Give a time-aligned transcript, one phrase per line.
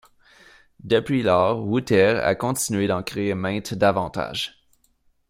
[0.83, 4.65] Depuis lors Wouters a continué d'en créer maintes davantage.